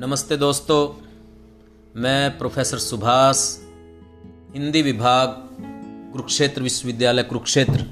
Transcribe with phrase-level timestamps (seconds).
[0.00, 1.04] नमस्ते दोस्तों,
[2.00, 3.38] मैं प्रोफेसर सुभाष,
[4.54, 5.28] हिंदी विभाग,
[6.12, 7.86] कुरुक्षेत्र विश्वविद्यालय कुरुक्षेत्र।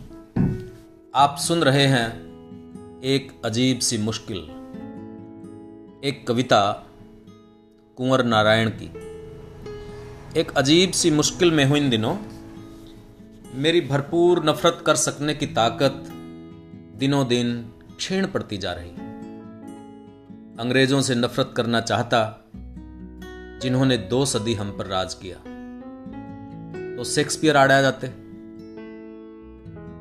[1.15, 4.37] आप सुन रहे हैं एक अजीब सी मुश्किल,
[6.05, 6.87] एक कविता
[7.97, 8.87] कुंवर नारायण की।
[10.41, 12.17] एक अजीब सी मुश्किल में हूँ इन दिनों,
[13.55, 16.03] मेरी भरपूर नफरत कर सकने की ताकत
[16.99, 17.61] दिनों दिन
[17.99, 19.06] क्षीण पड़ती जा रही।
[20.59, 22.19] अंग्रेज़ों से नफरत करना चाहता,
[23.63, 25.37] जिन्होंने दो सदी हम पर राज किया।
[26.97, 28.09] तो शेक्सपियर आड़े आ जाते,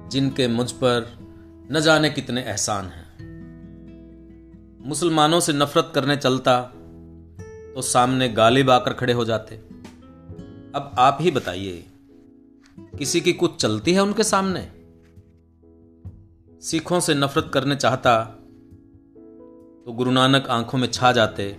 [0.10, 1.12] जिनके मुझ पर
[1.72, 3.04] न जाने कितने एहसान हैं।
[4.86, 6.62] मुसलमानों से नफरत करने चलता
[7.76, 9.55] तो सामने गालिब आकर खड़े हो जाते।
[10.76, 11.84] अब आप ही बताइए,
[12.98, 14.68] किसी की कुछ चलती है उनके सामने?
[16.62, 18.16] सिखों से नफरत करने चाहता
[19.85, 21.57] तो गुरु नानक आँखों में छा जाते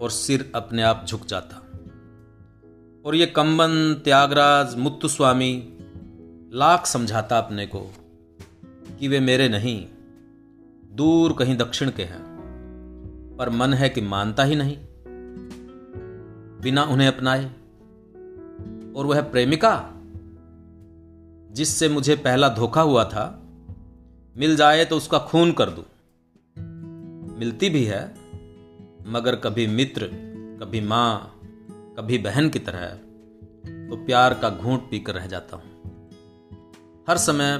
[0.00, 1.56] और सिर अपने आप झुक जाता।
[3.04, 5.78] और ये कंबन, त्यागराज, मुत्तु स्वामी
[6.52, 7.80] लाख समझाता अपने को
[9.00, 9.86] कि वे मेरे नहीं,
[10.92, 12.22] दूर कहीं दक्षिण के हैं,
[13.38, 14.76] पर मन है कि मानता ही नहीं।
[16.60, 17.44] बिना उन्हें अपनाए,
[18.96, 19.90] और वह प्रेमिका,
[21.52, 23.42] जिससे मुझे पहला धोखा हुआ था,
[24.36, 25.84] मिल जाए तो उसका खून कर दूँ।
[27.40, 28.00] मिलती भी है,
[29.06, 30.08] मगर कभी मित्र,
[30.60, 31.40] कभी माँ,
[31.98, 32.86] कभी बहन की तरह
[33.88, 37.56] तो प्यार का घूंट पीकर रह जाता हूँ। हर समय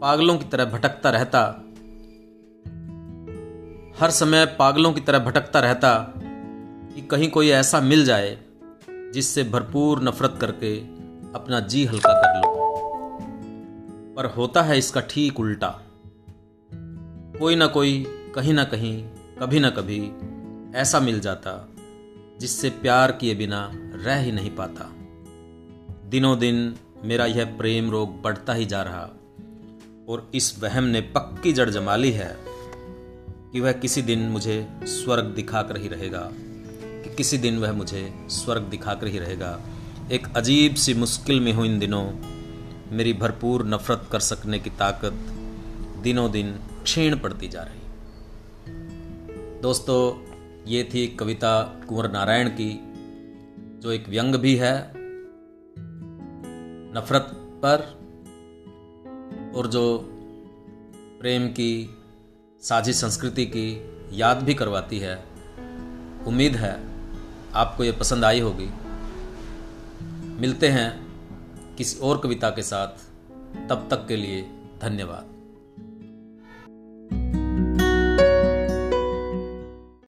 [0.00, 1.40] पागलों की तरह भटकता रहता,
[3.98, 5.92] हर समय पागलों की तरह भटकता रहता
[6.94, 8.38] कि कहीं कोई ऐसा मिल जाए
[8.88, 10.76] जिससे भरपूर नफरत करके
[11.34, 12.54] अपना जी हल्का कर लो।
[14.16, 15.80] पर होता है इसका ठीक उल्टा।
[17.38, 20.12] कोई ना कोई, कहीं ना कहीं कभी ना कभी
[20.78, 21.52] ऐसा मिल जाता
[22.40, 24.84] जिससे प्यार किए बिना रह ही नहीं पाता।
[26.08, 29.02] दिनों दिन मेरा यह प्रेम रोग बढ़ता ही जा रहा
[30.08, 32.36] और इस वहम ने पक्की जड़ जमा ली है
[33.52, 36.28] कि वह किसी दिन मुझे स्वर्ग दिखाकर ही रहेगा,
[37.04, 39.60] कि किसी दिन वह मुझे स्वर्ग दिखाकर ही रहेगा।
[40.12, 42.10] एक अजीब सी मुश्किल में हूँ इन दिनों,
[42.96, 45.12] मेरी भरपूर नफरत कर सकने की ताकत
[46.02, 47.83] दिनों दिन क्षीण पड़ती जा रही
[49.64, 50.24] दोस्तों,
[50.64, 52.80] ये थी कविता कुंवर नारायण की,
[53.80, 54.92] जो एक व्यंग भी है,
[56.94, 57.78] नफरत पर,
[59.56, 60.08] और जो
[61.20, 62.02] प्रेम की,
[62.60, 65.24] साझी संस्कृति की याद भी करवाती है।
[66.26, 66.84] उम्मीद है,
[67.54, 68.70] आपको ये पसंद आई होगी।
[70.40, 71.06] मिलते हैं
[71.76, 72.88] किसी और कविता के साथ।
[73.68, 74.42] तब तक के लिए
[74.82, 75.43] धन्यवाद।